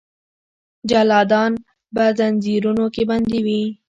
جلادان 0.89 1.51
به 1.95 2.05
ځنځیرونو 2.17 2.85
کې 2.93 3.03
بندي 3.09 3.39
وي. 3.45 3.63